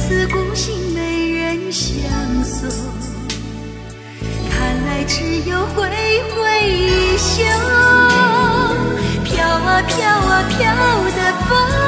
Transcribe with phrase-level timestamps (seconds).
[0.08, 1.92] 自古行没人相
[2.42, 2.66] 送，
[4.50, 7.42] 看来只有挥挥衣袖，
[9.22, 10.72] 飘啊飘啊飘
[11.14, 11.88] 的风。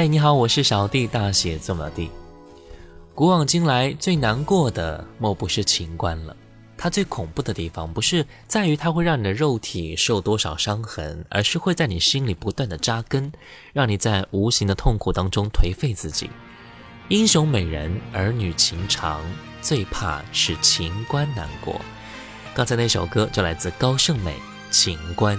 [0.00, 2.08] 嗨，你好，我是小弟，大写这么地。
[3.16, 6.36] 古往今来，最难过的莫不是情关了。
[6.76, 13.32] 它最恐怖的地方，不是在于它会让你的肉体受多少伤痕，而是会在你心里不断的扎根，
[13.72, 16.30] 让你在无形的痛苦当中颓废自己。
[17.08, 19.20] 英雄美人，儿女情长，
[19.60, 21.80] 最怕是情关难过。
[22.54, 24.30] 刚才那首歌就来自高胜美，
[24.70, 25.36] 《情关》。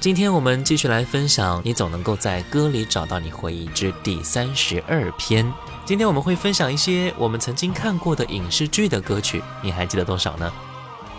[0.00, 5.44] 今天我们继续来分享《你总能够在歌里找到你回忆之》第三十二篇。
[5.84, 10.50] 今天我们会分享一些我们曾经看过的影视剧的歌曲，你还记得多少呢？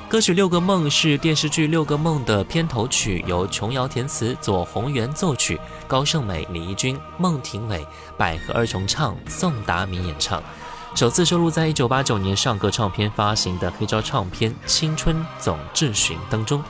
[0.09, 7.85] 歌曲《六个梦》是电视剧《六个梦》的片头曲，由琼瑶填词，左宏元作曲，高胜美、李翊君、孟庭苇、
[8.17, 10.41] 百合二重唱、宋达明演唱，
[10.95, 16.63] 首次收录在一九八九年上个唱片发行的黑胶唱片《青春总质询》当中。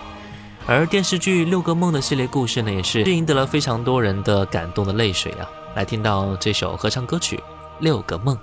[0.74, 5.44] 而电视剧《六个梦》的系列故事呢，也是赢得了非常多人的感动的泪水啊！
[5.76, 7.36] 来听到这首合唱歌曲
[7.82, 8.38] 《六个梦》。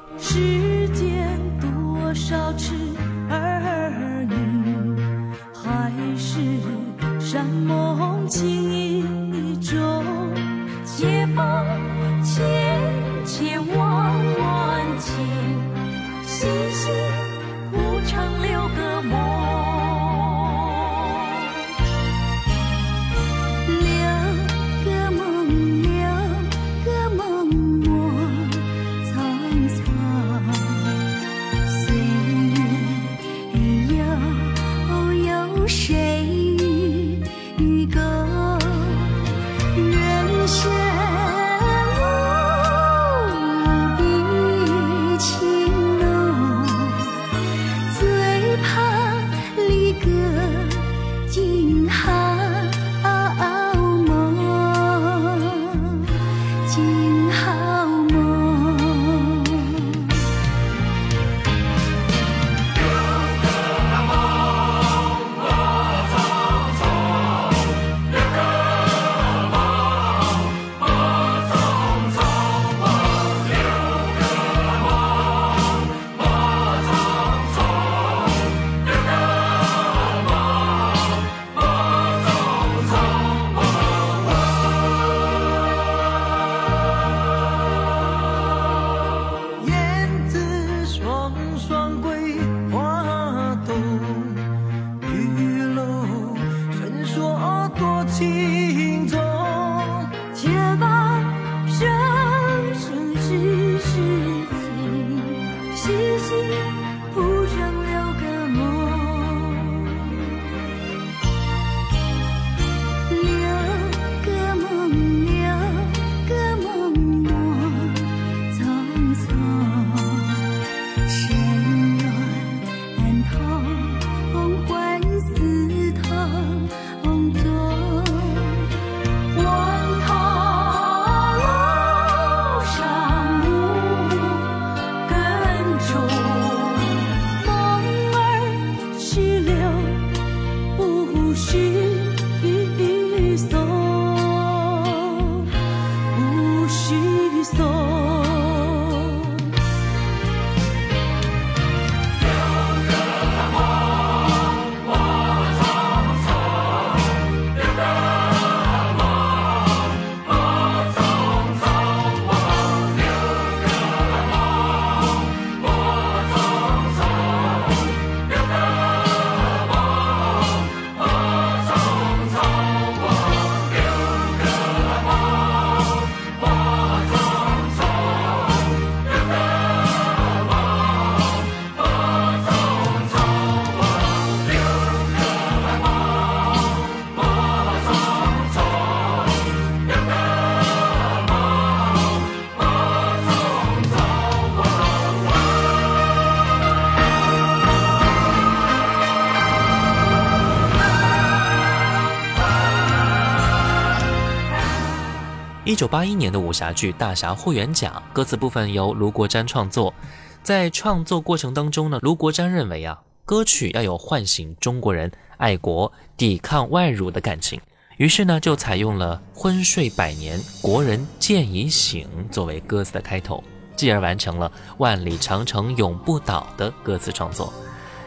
[205.78, 209.94] 一九八一年的武侠剧《大侠霍元甲》歌词部分由卢国瞻创作，
[210.42, 217.60] 在创作过程当中呢，卢国瞻认为啊，歌曲要有唤醒中国人爱国、抵抗外辱的感情，
[217.96, 223.44] 于是呢就采用了“昏睡百年，国人渐已醒”作为歌词的开头，
[223.76, 227.54] 继而完成了“万里长城永不倒”的歌词创作，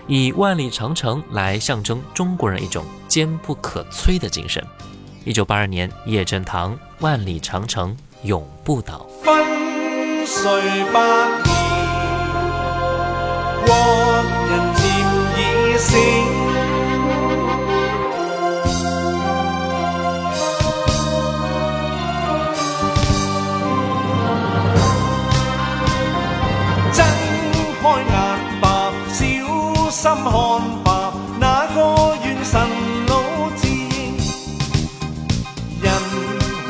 [0.07, 4.61] 以万里长城来象征中国人一种坚不可摧的精神。
[5.23, 9.07] 一九八二年，叶振棠，《万里长城永不倒》。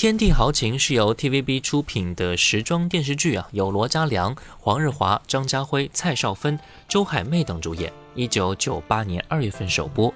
[0.06, 7.90] 《天地豪情》是由 TVB 出品的时装电视剧啊，有罗嘉良、黄日华、张家辉、蔡少芬、周海媚等主演。
[8.14, 10.12] 一九九八年二月份首播，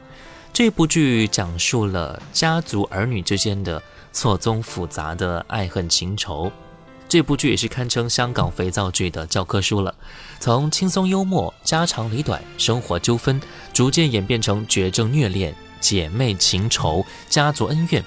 [0.53, 6.53] 这部剧讲述了家族儿女之间的错综复杂的爱恨情仇。
[7.09, 9.95] 这部剧也是堪称香港肥皂剧的教科书了，
[10.39, 13.41] 从轻松幽默、家长里短、生活纠纷，
[13.73, 18.05] 逐渐演变成绝症虐恋、姐妹情仇、家族恩怨。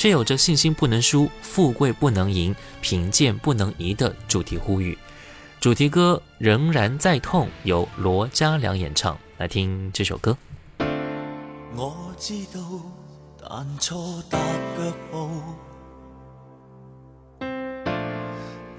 [0.00, 4.96] 却有着“信心不能输，富贵不能淫，贫贱不能移”的主题呼吁。
[5.60, 9.14] 主题歌仍然在痛，由罗嘉良演唱。
[9.36, 10.34] 来听这首歌。
[11.76, 12.60] 我知道，
[13.46, 15.30] 但错踏脚步，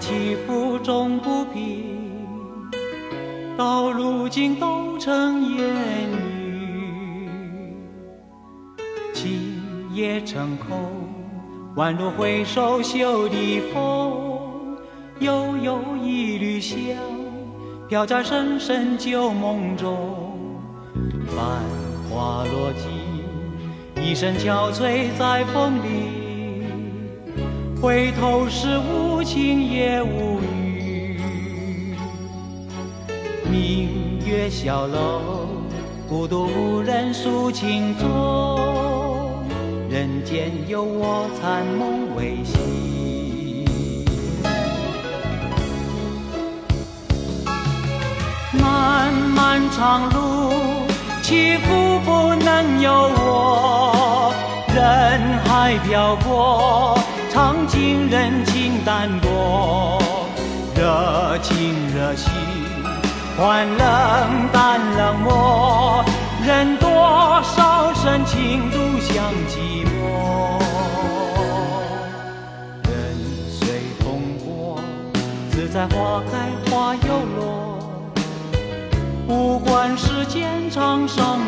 [0.00, 1.82] 起起伏终不平。
[3.56, 5.76] 到如今都成烟
[6.10, 7.80] 雨，
[9.12, 9.60] 情
[9.92, 10.78] 也成空，
[11.76, 14.40] 宛如挥手袖底风。
[15.20, 16.78] 悠悠一缕香，
[17.88, 20.34] 飘在深深旧梦中。
[21.28, 21.36] 繁
[22.10, 22.88] 花落尽，
[24.04, 26.21] 一身憔悴在风里。
[27.82, 31.18] 回头时，无情也无语。
[33.50, 35.48] 明月小楼，
[36.08, 38.60] 孤独无人诉情衷。
[39.90, 43.50] 人间有我残梦未醒。
[48.62, 50.84] 漫漫长路，
[51.20, 54.32] 起伏不能由我，
[54.72, 56.96] 人海漂泊。
[57.32, 59.98] 尝尽人情淡薄，
[60.76, 61.64] 热情
[61.96, 62.30] 热心
[63.38, 66.04] 换冷淡冷漠，
[66.46, 66.90] 人多
[67.42, 70.60] 少深情独向寂寞。
[72.86, 73.16] 人
[73.50, 74.78] 随风过，
[75.52, 77.78] 自在花开花又落，
[79.26, 81.38] 不管时间长少。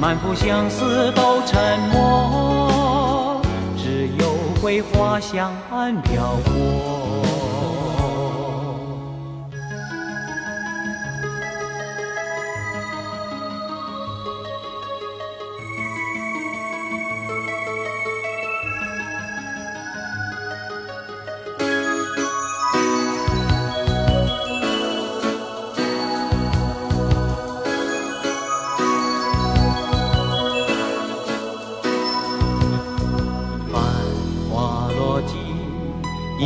[0.00, 3.40] 满腹相思都沉默，
[3.76, 4.30] 只有
[4.62, 7.37] 桂花香暗飘过。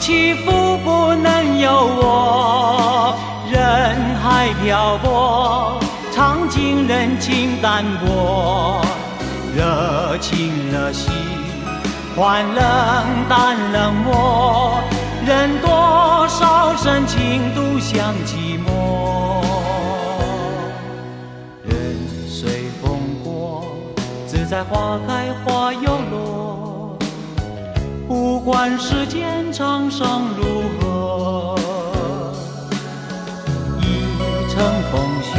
[0.00, 0.50] 起伏
[0.82, 3.14] 不能由我，
[3.52, 5.78] 人海漂泊，
[6.10, 8.80] 尝尽人情淡薄，
[9.54, 11.12] 热情了心
[12.16, 14.80] 换冷淡冷漠，
[15.26, 19.04] 人多少深情独享寂寞，
[21.62, 21.94] 人
[22.26, 22.48] 随
[22.82, 23.64] 风过，
[24.26, 26.59] 自在花开花又落。
[28.10, 31.54] 不管世间沧桑如何，
[33.78, 35.38] 一城风絮，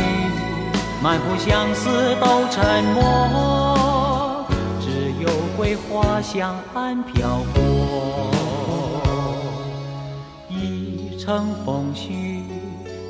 [1.04, 1.90] 满腹相思
[2.22, 4.46] 都沉默，
[4.80, 7.62] 只有桂花香暗飘过。
[10.48, 12.40] 一城风絮，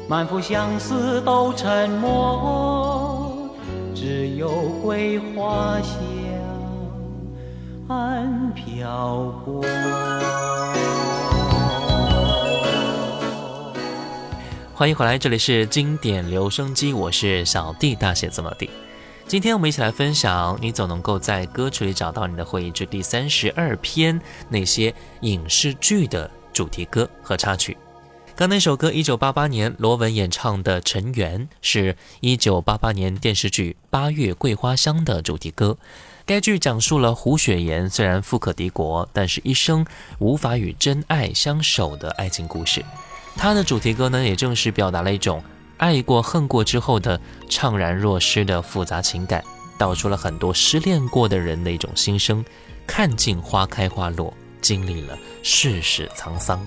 [0.09, 3.31] 满腹相思都沉默，
[3.93, 4.49] 只有
[4.81, 6.20] 桂花香。
[14.73, 18.69] 欢迎回来，这里是经典留声机，我是小弟大写字母弟。
[19.27, 22.71] 今天我们一起来分享，你总能够在歌曲里找到你的回忆。
[22.71, 27.75] 之第三十二篇，那些影视剧的主题歌和插曲。
[28.37, 35.77] 刚那首歌，一九八八年罗文演唱的《尘缘》，是一九八八年电视剧《八月桂花香》的主题歌。
[36.25, 39.85] 该剧讲述了胡雪岩虽然富可敌国，但是一生
[40.19, 42.83] 无法与真爱相守的爱情故事。
[43.35, 45.43] 他的主题歌呢，也正是表达了一种
[45.77, 49.43] 爱过恨过之后的怅然若失的复杂情感，
[49.79, 52.43] 道出了很多失恋过的人的一种心声。
[52.87, 56.59] 看尽花开花落，经历了世事沧桑。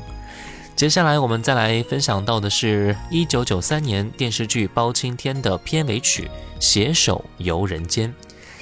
[0.75, 6.25] 接下来我们再来分享到的是一九九三年电视剧《包青天》的片尾曲
[6.61, 8.09] 《携手游人间》。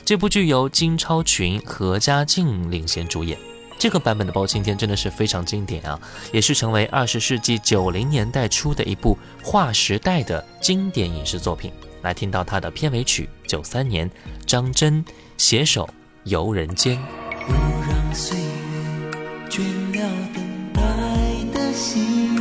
[0.04, 3.38] 这部剧由金超群、何家劲领衔主演，
[3.78, 5.98] 这个版本的《包青天》真的是非常经典啊，
[6.32, 11.72] 也是成为二十世纪九零年代初的一部划时代的经典影视作品。
[12.02, 14.10] 来听到他的片尾曲，九三年
[14.44, 15.04] 张真
[15.38, 15.88] 携手
[16.24, 16.98] 游人间。
[17.46, 17.52] 不
[17.88, 19.10] 让岁月
[19.48, 19.62] 倦
[20.00, 22.36] 了等待的的心，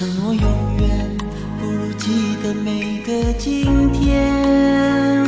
[0.05, 1.17] 承诺永远
[1.61, 5.23] 不如记得每个今天。